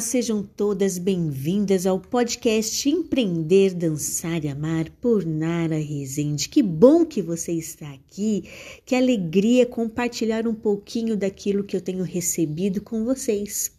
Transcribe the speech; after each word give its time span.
sejam 0.00 0.42
todas 0.42 0.96
bem-vindas 0.96 1.84
ao 1.84 2.00
podcast 2.00 2.88
Empreender, 2.88 3.74
Dançar 3.74 4.42
e 4.42 4.48
Amar 4.48 4.88
por 4.98 5.26
Nara 5.26 5.76
Rezende. 5.76 6.48
Que 6.48 6.62
bom 6.62 7.04
que 7.04 7.20
você 7.20 7.52
está 7.52 7.90
aqui, 7.92 8.44
que 8.86 8.96
alegria 8.96 9.66
compartilhar 9.66 10.48
um 10.48 10.54
pouquinho 10.54 11.18
daquilo 11.18 11.64
que 11.64 11.76
eu 11.76 11.82
tenho 11.82 12.02
recebido 12.02 12.80
com 12.80 13.04
vocês. 13.04 13.72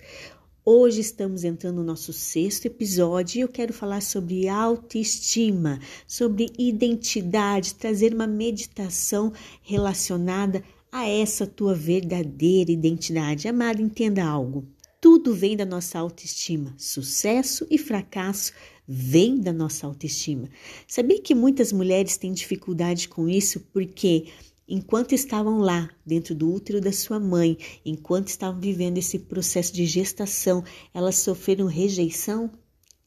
Hoje 0.64 1.02
estamos 1.02 1.44
entrando 1.44 1.78
no 1.78 1.84
nosso 1.84 2.14
sexto 2.14 2.68
episódio 2.68 3.40
e 3.40 3.42
eu 3.42 3.48
quero 3.48 3.74
falar 3.74 4.02
sobre 4.02 4.48
autoestima, 4.48 5.80
sobre 6.06 6.52
identidade, 6.56 7.74
trazer 7.74 8.14
uma 8.14 8.28
meditação 8.28 9.34
relacionada 9.64 10.64
a 10.92 11.10
essa 11.10 11.48
tua 11.48 11.74
verdadeira 11.74 12.72
identidade. 12.72 13.48
Amada, 13.48 13.82
entenda 13.82 14.24
algo. 14.24 14.68
Tudo 15.02 15.34
vem 15.34 15.58
da 15.58 15.66
nossa 15.66 15.98
autoestima. 15.98 16.76
Sucesso 16.78 17.66
e 17.72 17.78
fracasso 17.80 18.54
vem 18.88 19.42
da 19.42 19.52
nossa 19.52 19.88
autoestima. 19.88 20.48
Sabia 20.88 21.20
que 21.20 21.34
muitas 21.34 21.74
mulheres 21.74 22.18
têm 22.18 22.32
dificuldade 22.32 23.10
com 23.10 23.28
isso 23.28 23.62
porque 23.74 24.28
enquanto 24.68 25.14
estavam 25.14 25.58
lá, 25.58 25.90
dentro 26.06 26.36
do 26.36 26.54
útero 26.54 26.80
da 26.80 26.92
sua 26.92 27.20
mãe, 27.20 27.58
enquanto 27.84 28.28
estavam 28.28 28.62
vivendo 28.62 29.00
esse 29.00 29.18
processo 29.18 29.74
de 29.74 29.88
gestação, 29.88 30.64
elas 30.94 31.16
sofreram 31.16 31.66
rejeição, 31.66 32.52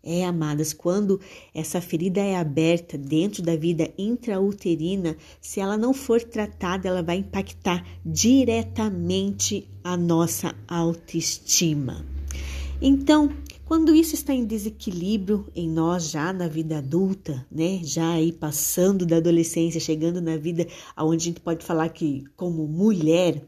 é, 0.04 0.24
amadas, 0.24 0.72
quando 0.72 1.20
essa 1.54 1.80
ferida 1.80 2.20
é 2.20 2.36
aberta 2.36 2.98
dentro 2.98 3.42
da 3.42 3.56
vida 3.56 3.90
intrauterina, 3.96 5.16
se 5.40 5.60
ela 5.60 5.76
não 5.76 5.95
for 5.95 6.23
tratada, 6.23 6.87
ela 6.87 7.02
vai 7.02 7.16
impactar 7.16 7.84
diretamente 8.04 9.68
a 9.82 9.96
nossa 9.96 10.54
autoestima. 10.68 12.04
Então, 12.80 13.30
quando 13.64 13.95
isso 13.95 14.14
está 14.14 14.34
em 14.34 14.45
desequilíbrio 14.45 15.46
em 15.56 15.68
nós 15.70 16.10
já 16.10 16.32
na 16.34 16.46
vida 16.46 16.79
adulta, 16.79 17.46
né, 17.51 17.80
já 17.82 18.10
aí 18.10 18.30
passando 18.30 19.07
da 19.07 19.16
adolescência, 19.16 19.80
chegando 19.80 20.20
na 20.20 20.36
vida 20.36 20.66
onde 20.98 21.24
a 21.24 21.26
gente 21.30 21.40
pode 21.40 21.64
falar 21.64 21.88
que 21.88 22.24
como 22.36 22.68
mulher, 22.68 23.42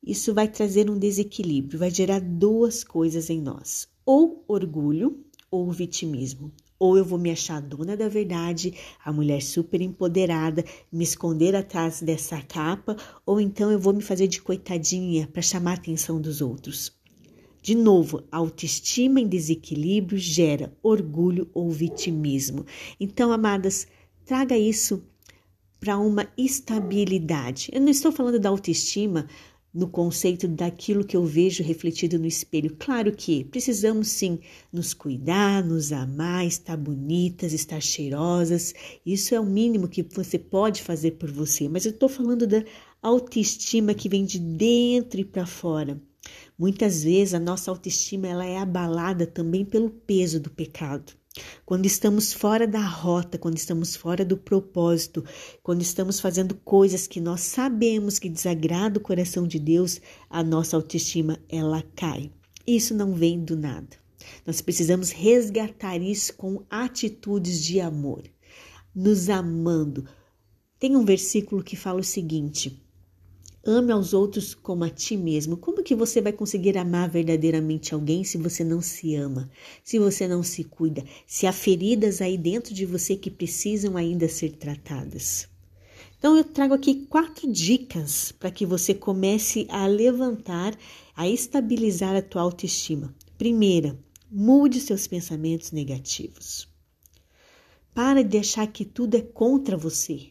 isso 0.00 0.32
vai 0.32 0.46
trazer 0.46 0.88
um 0.88 0.98
desequilíbrio, 0.98 1.78
vai 1.78 1.90
gerar 1.90 2.20
duas 2.20 2.84
coisas 2.84 3.30
em 3.30 3.40
nós: 3.40 3.88
ou 4.06 4.44
orgulho, 4.46 5.24
ou 5.52 5.70
vitimismo. 5.70 6.50
Ou 6.78 6.96
eu 6.98 7.04
vou 7.04 7.18
me 7.18 7.30
achar 7.30 7.60
dona 7.60 7.96
da 7.96 8.08
verdade, 8.08 8.74
a 9.04 9.12
mulher 9.12 9.40
super 9.40 9.80
empoderada, 9.80 10.64
me 10.90 11.04
esconder 11.04 11.54
atrás 11.54 12.02
dessa 12.02 12.40
capa, 12.42 12.96
ou 13.24 13.40
então 13.40 13.70
eu 13.70 13.78
vou 13.78 13.92
me 13.92 14.02
fazer 14.02 14.26
de 14.26 14.42
coitadinha 14.42 15.28
para 15.28 15.42
chamar 15.42 15.72
a 15.72 15.74
atenção 15.74 16.20
dos 16.20 16.40
outros. 16.40 16.90
De 17.62 17.76
novo, 17.76 18.24
autoestima 18.32 19.20
em 19.20 19.28
desequilíbrio 19.28 20.18
gera 20.18 20.76
orgulho 20.82 21.48
ou 21.54 21.70
vitimismo. 21.70 22.66
Então, 22.98 23.30
amadas, 23.30 23.86
traga 24.24 24.58
isso 24.58 25.04
para 25.78 25.98
uma 25.98 26.28
estabilidade. 26.36 27.68
Eu 27.72 27.80
não 27.80 27.90
estou 27.90 28.10
falando 28.10 28.40
da 28.40 28.48
autoestima 28.48 29.28
no 29.72 29.88
conceito 29.88 30.46
daquilo 30.46 31.04
que 31.04 31.16
eu 31.16 31.24
vejo 31.24 31.62
refletido 31.62 32.18
no 32.18 32.26
espelho. 32.26 32.76
Claro 32.78 33.12
que 33.12 33.44
precisamos 33.44 34.08
sim 34.08 34.38
nos 34.72 34.92
cuidar, 34.92 35.64
nos 35.64 35.92
amar, 35.92 36.46
estar 36.46 36.76
bonitas, 36.76 37.52
estar 37.52 37.80
cheirosas. 37.80 38.74
Isso 39.04 39.34
é 39.34 39.40
o 39.40 39.46
mínimo 39.46 39.88
que 39.88 40.02
você 40.02 40.38
pode 40.38 40.82
fazer 40.82 41.12
por 41.12 41.30
você. 41.30 41.68
Mas 41.68 41.86
eu 41.86 41.92
estou 41.92 42.08
falando 42.08 42.46
da 42.46 42.62
autoestima 43.00 43.94
que 43.94 44.08
vem 44.08 44.24
de 44.24 44.38
dentro 44.38 45.20
e 45.20 45.24
para 45.24 45.46
fora. 45.46 46.00
Muitas 46.58 47.02
vezes 47.02 47.34
a 47.34 47.40
nossa 47.40 47.70
autoestima 47.70 48.28
ela 48.28 48.44
é 48.44 48.58
abalada 48.58 49.26
também 49.26 49.64
pelo 49.64 49.90
peso 49.90 50.38
do 50.38 50.50
pecado. 50.50 51.12
Quando 51.64 51.86
estamos 51.86 52.32
fora 52.32 52.66
da 52.66 52.84
rota, 52.84 53.38
quando 53.38 53.56
estamos 53.56 53.96
fora 53.96 54.24
do 54.24 54.36
propósito, 54.36 55.24
quando 55.62 55.80
estamos 55.80 56.20
fazendo 56.20 56.54
coisas 56.54 57.06
que 57.06 57.20
nós 57.20 57.40
sabemos 57.40 58.18
que 58.18 58.28
desagrada 58.28 58.98
o 58.98 59.02
coração 59.02 59.46
de 59.46 59.58
Deus, 59.58 60.00
a 60.28 60.42
nossa 60.42 60.76
autoestima 60.76 61.38
ela 61.48 61.82
cai. 61.96 62.30
Isso 62.66 62.94
não 62.94 63.14
vem 63.14 63.42
do 63.42 63.56
nada. 63.56 63.96
Nós 64.46 64.60
precisamos 64.60 65.10
resgatar 65.10 65.96
isso 66.00 66.34
com 66.34 66.64
atitudes 66.68 67.62
de 67.62 67.80
amor, 67.80 68.22
nos 68.94 69.28
amando. 69.28 70.06
Tem 70.78 70.96
um 70.96 71.04
versículo 71.04 71.62
que 71.62 71.76
fala 71.76 72.00
o 72.00 72.04
seguinte: 72.04 72.81
Ame 73.64 73.92
aos 73.92 74.12
outros 74.12 74.54
como 74.54 74.82
a 74.82 74.90
ti 74.90 75.16
mesmo. 75.16 75.56
Como 75.56 75.84
que 75.84 75.94
você 75.94 76.20
vai 76.20 76.32
conseguir 76.32 76.76
amar 76.76 77.08
verdadeiramente 77.08 77.94
alguém 77.94 78.24
se 78.24 78.36
você 78.36 78.64
não 78.64 78.80
se 78.80 79.14
ama, 79.14 79.48
se 79.84 80.00
você 80.00 80.26
não 80.26 80.42
se 80.42 80.64
cuida, 80.64 81.04
se 81.26 81.46
há 81.46 81.52
feridas 81.52 82.20
aí 82.20 82.36
dentro 82.36 82.74
de 82.74 82.84
você 82.84 83.14
que 83.14 83.30
precisam 83.30 83.96
ainda 83.96 84.28
ser 84.28 84.56
tratadas? 84.56 85.48
Então 86.18 86.36
eu 86.36 86.42
trago 86.42 86.74
aqui 86.74 87.06
quatro 87.06 87.50
dicas 87.50 88.32
para 88.32 88.50
que 88.50 88.66
você 88.66 88.94
comece 88.94 89.66
a 89.68 89.86
levantar, 89.86 90.76
a 91.14 91.28
estabilizar 91.28 92.16
a 92.16 92.22
tua 92.22 92.42
autoestima. 92.42 93.14
Primeira, 93.38 93.96
mude 94.28 94.80
seus 94.80 95.06
pensamentos 95.06 95.70
negativos. 95.70 96.68
Para 97.94 98.24
de 98.24 98.38
achar 98.38 98.66
que 98.66 98.84
tudo 98.84 99.16
é 99.16 99.20
contra 99.20 99.76
você, 99.76 100.30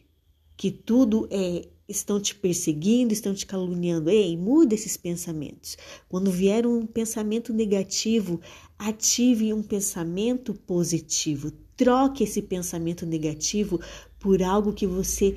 que 0.56 0.70
tudo 0.70 1.28
é 1.30 1.68
estão 1.92 2.20
te 2.20 2.34
perseguindo, 2.34 3.12
estão 3.12 3.32
te 3.34 3.46
caluniando. 3.46 4.10
Ei, 4.10 4.36
muda 4.36 4.74
esses 4.74 4.96
pensamentos. 4.96 5.76
Quando 6.08 6.30
vier 6.30 6.66
um 6.66 6.84
pensamento 6.86 7.52
negativo, 7.52 8.40
ative 8.78 9.52
um 9.52 9.62
pensamento 9.62 10.54
positivo. 10.54 11.52
Troque 11.76 12.24
esse 12.24 12.42
pensamento 12.42 13.06
negativo 13.06 13.80
por 14.18 14.42
algo 14.42 14.72
que 14.72 14.86
você 14.86 15.36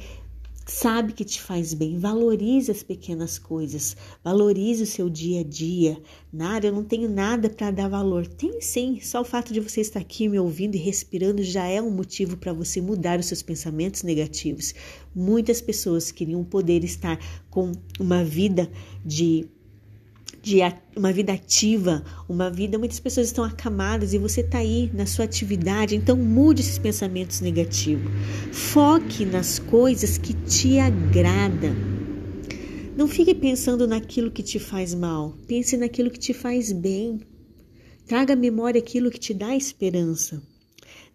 sabe 0.66 1.14
que 1.14 1.24
te 1.24 1.42
faz 1.42 1.74
bem. 1.74 1.98
Valorize 1.98 2.72
as 2.72 2.82
pequenas 2.82 3.38
coisas, 3.38 3.96
valorize 4.24 4.84
o 4.84 4.88
seu 4.88 5.10
dia 5.10 5.42
a 5.42 5.44
dia. 5.44 6.02
Nada, 6.34 6.68
eu 6.68 6.74
não 6.74 6.84
tenho 6.84 7.10
nada 7.10 7.50
para 7.50 7.72
dar 7.72 7.88
valor. 7.88 8.26
Tem 8.26 8.60
sim, 8.60 9.00
só 9.02 9.22
o 9.22 9.26
fato 9.26 9.54
de 9.54 9.60
você 9.60 9.82
estar 9.82 10.00
aqui 10.00 10.28
me 10.28 10.40
ouvindo 10.40 10.76
e 10.76 10.80
respirando 10.80 11.44
já 11.44 11.66
é 11.68 11.82
um 11.82 11.92
motivo 11.92 12.36
para 12.38 12.52
você 12.52 12.82
mudar 12.82 13.20
os 13.20 13.28
seus 13.28 13.44
pensamentos 13.44 14.04
negativos. 14.04 14.74
Muitas 15.14 15.62
pessoas 15.62 16.12
queriam 16.12 16.44
poder 16.44 16.84
estar 16.84 17.20
com 17.50 17.72
uma 18.00 18.24
vida 18.24 18.70
de 19.06 19.48
de 20.46 20.60
uma 20.96 21.12
vida 21.12 21.34
ativa, 21.34 22.04
uma 22.30 22.52
vida. 22.52 22.78
Muitas 22.78 23.00
pessoas 23.00 23.26
estão 23.26 23.44
acamadas 23.44 24.14
e 24.14 24.20
você 24.20 24.42
está 24.42 24.60
aí 24.60 24.92
na 24.94 25.08
sua 25.08 25.26
atividade, 25.26 25.96
então 25.96 26.16
mude 26.16 26.62
esses 26.62 26.78
pensamentos 26.78 27.42
negativos. 27.42 28.12
Foque 28.52 29.26
nas 29.26 29.58
coisas 29.58 30.20
que 30.20 30.36
te 30.36 30.78
agradam. 30.78 31.76
Não 32.96 33.08
fique 33.08 33.34
pensando 33.34 33.88
naquilo 33.88 34.30
que 34.30 34.44
te 34.44 34.60
faz 34.60 34.94
mal, 34.94 35.36
pense 35.48 35.76
naquilo 35.76 36.12
que 36.12 36.20
te 36.20 36.32
faz 36.32 36.72
bem. 36.72 37.22
Traga 38.06 38.34
à 38.34 38.36
memória 38.36 38.80
aquilo 38.80 39.10
que 39.10 39.20
te 39.20 39.34
dá 39.34 39.56
esperança. 39.56 40.44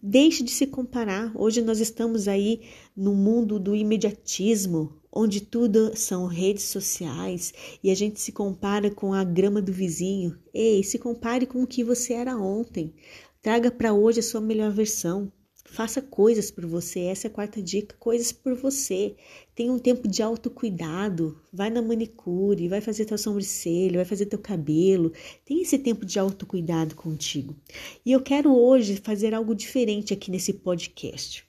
Deixe 0.02 0.42
de 0.42 0.50
se 0.50 0.66
comparar. 0.66 1.30
Hoje 1.34 1.60
nós 1.60 1.78
estamos 1.78 2.26
aí 2.26 2.62
no 2.96 3.14
mundo 3.14 3.60
do 3.60 3.76
imediatismo, 3.76 4.98
onde 5.12 5.42
tudo 5.42 5.94
são 5.94 6.24
redes 6.24 6.64
sociais 6.64 7.52
e 7.84 7.90
a 7.90 7.94
gente 7.94 8.18
se 8.18 8.32
compara 8.32 8.90
com 8.90 9.12
a 9.12 9.22
grama 9.22 9.60
do 9.60 9.74
vizinho. 9.74 10.38
Ei, 10.54 10.82
se 10.82 10.98
compare 10.98 11.44
com 11.44 11.62
o 11.62 11.66
que 11.66 11.84
você 11.84 12.14
era 12.14 12.34
ontem. 12.34 12.94
Traga 13.42 13.70
para 13.70 13.92
hoje 13.92 14.20
a 14.20 14.22
sua 14.22 14.40
melhor 14.40 14.70
versão. 14.72 15.30
Faça 15.64 16.00
coisas 16.00 16.50
por 16.50 16.66
você. 16.66 17.00
Essa 17.00 17.26
é 17.26 17.30
a 17.30 17.32
quarta 17.32 17.62
dica: 17.62 17.94
coisas 17.98 18.32
por 18.32 18.54
você. 18.54 19.14
Tenha 19.54 19.72
um 19.72 19.78
tempo 19.78 20.08
de 20.08 20.22
autocuidado. 20.22 21.40
Vai 21.52 21.70
na 21.70 21.82
manicure, 21.82 22.68
vai 22.68 22.80
fazer 22.80 23.04
tua 23.04 23.18
sobrancelha, 23.18 23.96
vai 23.96 24.04
fazer 24.04 24.26
teu 24.26 24.38
cabelo. 24.38 25.12
Tem 25.44 25.62
esse 25.62 25.78
tempo 25.78 26.04
de 26.04 26.18
autocuidado 26.18 26.94
contigo. 26.94 27.56
E 28.04 28.12
eu 28.12 28.20
quero 28.22 28.54
hoje 28.54 28.96
fazer 28.96 29.34
algo 29.34 29.54
diferente 29.54 30.12
aqui 30.12 30.30
nesse 30.30 30.54
podcast. 30.54 31.44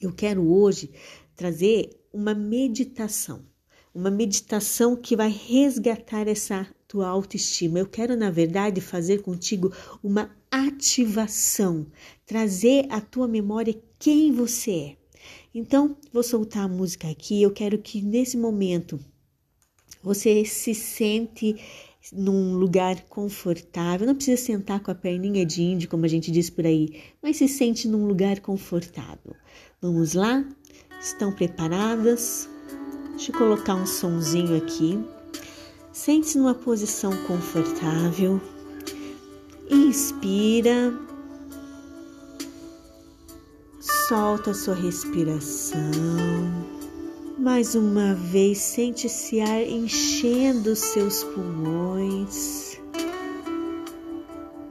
Eu 0.00 0.12
quero 0.12 0.46
hoje 0.46 0.90
trazer 1.34 1.90
uma 2.12 2.34
meditação, 2.34 3.44
uma 3.94 4.10
meditação 4.10 4.96
que 4.96 5.16
vai 5.16 5.30
resgatar 5.30 6.28
essa 6.28 6.66
tua 6.96 7.08
autoestima. 7.08 7.78
Eu 7.78 7.86
quero, 7.86 8.16
na 8.16 8.30
verdade, 8.30 8.80
fazer 8.80 9.20
contigo 9.20 9.70
uma 10.02 10.30
ativação, 10.50 11.86
trazer 12.24 12.86
à 12.88 13.02
tua 13.02 13.28
memória 13.28 13.78
quem 13.98 14.32
você 14.32 14.70
é. 14.70 14.96
Então, 15.54 15.94
vou 16.10 16.22
soltar 16.22 16.64
a 16.64 16.68
música 16.68 17.10
aqui. 17.10 17.42
Eu 17.42 17.50
quero 17.50 17.76
que 17.76 18.00
nesse 18.00 18.38
momento 18.38 18.98
você 20.02 20.42
se 20.46 20.74
sente 20.74 21.56
num 22.10 22.54
lugar 22.54 23.02
confortável. 23.02 24.06
Não 24.06 24.14
precisa 24.14 24.40
sentar 24.40 24.80
com 24.80 24.90
a 24.90 24.94
perninha 24.94 25.44
de 25.44 25.62
índio, 25.62 25.90
como 25.90 26.06
a 26.06 26.08
gente 26.08 26.30
diz 26.30 26.48
por 26.48 26.64
aí, 26.64 27.02
mas 27.22 27.36
se 27.36 27.46
sente 27.46 27.86
num 27.86 28.06
lugar 28.06 28.40
confortável. 28.40 29.34
Vamos 29.82 30.14
lá? 30.14 30.48
Estão 30.98 31.30
preparadas? 31.30 32.48
Deixa 33.10 33.32
eu 33.32 33.36
colocar 33.38 33.74
um 33.74 33.86
sonzinho 33.86 34.56
aqui. 34.56 35.15
Sente-se 35.96 36.36
numa 36.36 36.54
posição 36.54 37.10
confortável. 37.26 38.38
Inspira. 39.70 40.92
Solta 43.80 44.52
sua 44.52 44.74
respiração. 44.74 45.80
Mais 47.38 47.74
uma 47.74 48.14
vez, 48.14 48.58
sente 48.58 49.06
esse 49.06 49.40
ar 49.40 49.62
enchendo 49.66 50.72
os 50.72 50.80
seus 50.80 51.24
pulmões. 51.24 52.78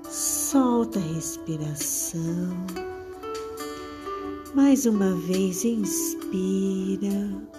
Solta 0.08 1.00
a 1.00 1.02
respiração. 1.16 2.56
Mais 4.54 4.86
uma 4.86 5.16
vez, 5.16 5.66
inspira. 5.66 7.55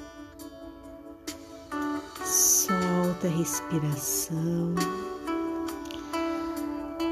Solta 3.27 3.29
a 3.29 3.31
respiração. 3.31 4.75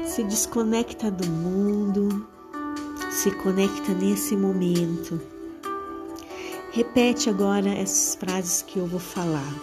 Se 0.05 0.23
desconecta 0.23 1.11
do 1.11 1.27
mundo. 1.27 2.27
Se 3.11 3.31
conecta 3.31 3.93
nesse 3.93 4.35
momento 4.35 5.19
Repete 6.71 7.29
agora 7.29 7.69
essas 7.69 8.15
frases 8.15 8.61
que 8.61 8.79
eu 8.79 8.85
vou 8.85 8.99
falar. 8.99 9.53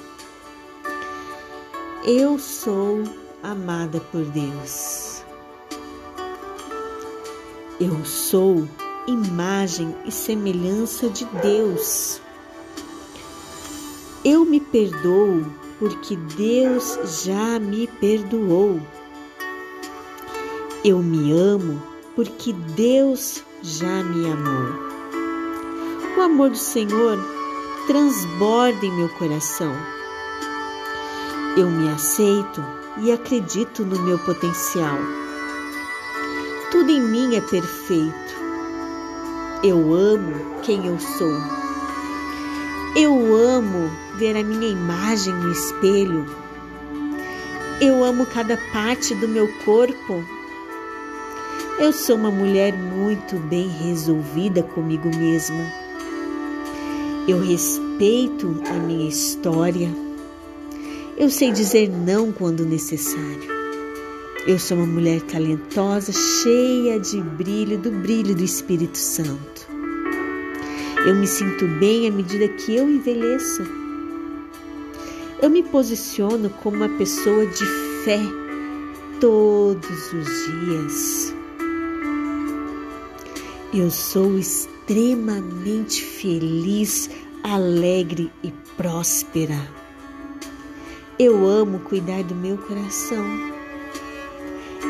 Eu 2.04 2.38
sou 2.38 3.02
amada 3.42 4.00
por 4.00 4.24
Deus. 4.24 5.22
Eu 7.78 8.02
sou 8.04 8.66
imagem 9.06 9.94
e 10.06 10.10
semelhança 10.10 11.10
de 11.10 11.26
Deus. 11.42 12.20
Eu 14.24 14.46
me 14.46 14.58
perdoo 14.60 15.61
porque 15.82 16.14
Deus 16.36 17.24
já 17.24 17.58
me 17.58 17.88
perdoou. 17.88 18.80
Eu 20.84 21.02
me 21.02 21.32
amo 21.32 21.82
porque 22.14 22.52
Deus 22.52 23.42
já 23.62 24.04
me 24.04 24.30
amou 24.30 24.92
o 26.16 26.20
amor 26.20 26.50
do 26.50 26.56
Senhor 26.56 27.18
transborda 27.86 28.84
em 28.84 28.92
meu 28.92 29.08
coração. 29.10 29.74
Eu 31.56 31.68
me 31.68 31.88
aceito 31.88 32.62
e 32.98 33.10
acredito 33.10 33.84
no 33.84 33.98
meu 34.02 34.18
potencial. 34.18 34.98
Tudo 36.70 36.90
em 36.90 37.00
mim 37.00 37.34
é 37.34 37.40
perfeito. 37.40 38.12
Eu 39.64 39.94
amo 39.94 40.60
quem 40.62 40.86
eu 40.86 40.98
sou. 41.00 41.61
Eu 42.94 43.34
amo 43.34 43.90
ver 44.18 44.36
a 44.36 44.44
minha 44.44 44.68
imagem 44.68 45.32
no 45.32 45.50
espelho. 45.50 46.26
Eu 47.80 48.04
amo 48.04 48.26
cada 48.26 48.58
parte 48.70 49.14
do 49.14 49.26
meu 49.26 49.48
corpo. 49.64 50.22
Eu 51.78 51.90
sou 51.90 52.16
uma 52.16 52.30
mulher 52.30 52.74
muito 52.74 53.36
bem 53.36 53.66
resolvida 53.66 54.62
comigo 54.62 55.08
mesma. 55.16 55.64
Eu 57.26 57.40
respeito 57.40 58.62
a 58.68 58.74
minha 58.74 59.08
história. 59.08 59.90
Eu 61.16 61.30
sei 61.30 61.50
dizer 61.50 61.88
não 61.88 62.30
quando 62.30 62.62
necessário. 62.66 63.50
Eu 64.46 64.58
sou 64.58 64.76
uma 64.76 64.86
mulher 64.86 65.22
talentosa, 65.22 66.12
cheia 66.12 67.00
de 67.00 67.22
brilho, 67.22 67.78
do 67.78 67.90
brilho 67.90 68.34
do 68.34 68.44
Espírito 68.44 68.98
Santo. 68.98 69.71
Eu 71.04 71.16
me 71.16 71.26
sinto 71.26 71.66
bem 71.66 72.06
à 72.06 72.12
medida 72.12 72.46
que 72.46 72.76
eu 72.76 72.88
envelheço. 72.88 73.64
Eu 75.42 75.50
me 75.50 75.60
posiciono 75.60 76.48
como 76.48 76.76
uma 76.76 76.88
pessoa 76.90 77.44
de 77.44 77.66
fé 78.04 78.20
todos 79.20 80.12
os 80.12 80.26
dias. 80.64 81.34
Eu 83.74 83.90
sou 83.90 84.38
extremamente 84.38 86.04
feliz, 86.04 87.10
alegre 87.42 88.30
e 88.44 88.52
próspera. 88.76 89.58
Eu 91.18 91.44
amo 91.44 91.80
cuidar 91.80 92.22
do 92.22 92.34
meu 92.36 92.56
coração. 92.58 93.24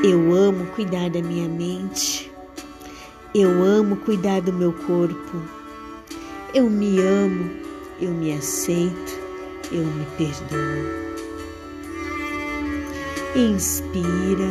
Eu 0.04 0.34
amo 0.34 0.66
cuidar 0.74 1.08
da 1.08 1.22
minha 1.22 1.48
mente. 1.48 2.30
Eu 3.34 3.48
amo 3.48 3.96
cuidar 3.96 4.42
do 4.42 4.52
meu 4.52 4.74
corpo. 4.74 5.61
Eu 6.54 6.68
me 6.68 7.00
amo, 7.00 7.50
eu 7.98 8.10
me 8.10 8.34
aceito, 8.34 9.18
eu 9.72 9.86
me 9.86 10.06
perdoo. 10.18 11.02
Inspira, 13.34 14.50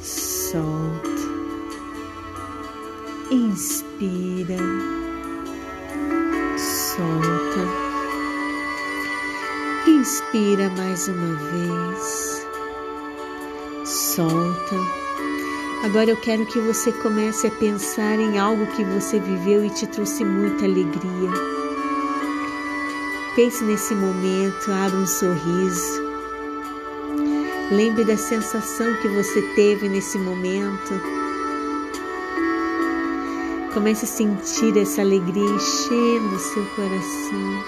solta. 0.00 1.10
Inspira, 3.30 4.56
solta. 6.56 7.60
Inspira 9.86 10.70
mais 10.78 11.08
uma 11.08 11.36
vez, 11.36 12.46
solta. 13.84 14.99
Agora 15.82 16.10
eu 16.10 16.16
quero 16.18 16.44
que 16.44 16.60
você 16.60 16.92
comece 16.92 17.46
a 17.46 17.50
pensar 17.52 18.18
em 18.18 18.38
algo 18.38 18.66
que 18.66 18.84
você 18.84 19.18
viveu 19.18 19.64
e 19.64 19.70
te 19.70 19.86
trouxe 19.86 20.22
muita 20.22 20.66
alegria. 20.66 21.30
Pense 23.34 23.64
nesse 23.64 23.94
momento, 23.94 24.70
abra 24.70 24.98
um 24.98 25.06
sorriso. 25.06 26.02
Lembre 27.70 28.04
da 28.04 28.16
sensação 28.18 28.94
que 29.00 29.08
você 29.08 29.40
teve 29.54 29.88
nesse 29.88 30.18
momento. 30.18 31.00
Comece 33.72 34.04
a 34.04 34.08
sentir 34.08 34.76
essa 34.76 35.00
alegria 35.00 35.42
enchendo 35.42 36.34
o 36.34 36.38
seu 36.38 36.66
coração. 36.76 37.64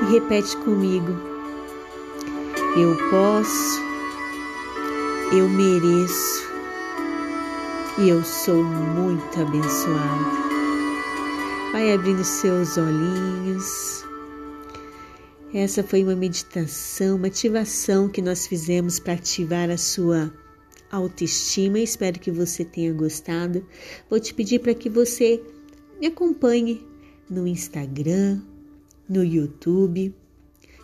E 0.00 0.12
repete 0.12 0.56
comigo: 0.58 1.14
Eu 2.74 2.96
posso, 3.10 3.83
eu 5.38 5.48
mereço 5.48 6.44
e 7.98 8.08
eu 8.08 8.22
sou 8.22 8.62
muito 8.62 9.40
abençoado. 9.40 10.24
Vai 11.72 11.92
abrindo 11.92 12.22
seus 12.22 12.76
olhinhos. 12.76 14.04
Essa 15.52 15.82
foi 15.82 16.04
uma 16.04 16.14
meditação, 16.14 17.16
uma 17.16 17.26
ativação 17.26 18.08
que 18.08 18.22
nós 18.22 18.46
fizemos 18.46 19.00
para 19.00 19.14
ativar 19.14 19.70
a 19.70 19.76
sua 19.76 20.32
autoestima. 20.88 21.80
Espero 21.80 22.20
que 22.20 22.30
você 22.30 22.64
tenha 22.64 22.92
gostado. 22.92 23.66
Vou 24.08 24.20
te 24.20 24.32
pedir 24.32 24.60
para 24.60 24.74
que 24.74 24.88
você 24.88 25.42
me 26.00 26.06
acompanhe 26.06 26.86
no 27.28 27.44
Instagram, 27.44 28.40
no 29.08 29.24
YouTube, 29.24 30.14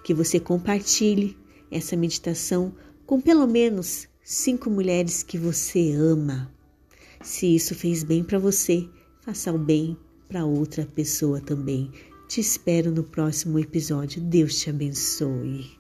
que 0.02 0.12
você 0.12 0.40
compartilhe 0.40 1.37
essa 1.71 1.97
meditação 1.97 2.75
com 3.07 3.21
pelo 3.21 3.47
menos 3.47 4.10
cinco 4.23 4.71
mulheres 4.71 5.23
que 5.23 5.39
você 5.39 5.93
ama. 5.93 6.53
Se 7.23 7.55
isso 7.55 7.75
fez 7.75 8.03
bem 8.03 8.23
para 8.23 8.39
você, 8.39 8.89
faça 9.23 9.53
o 9.53 9.59
bem 9.59 9.97
para 10.29 10.45
outra 10.45 10.87
pessoa 10.87 11.41
também. 11.41 11.91
Te 12.29 12.41
espero 12.41 12.91
no 12.91 13.03
próximo 13.03 13.59
episódio. 13.59 14.23
Deus 14.23 14.61
te 14.61 14.71
abençoe. 14.71 15.79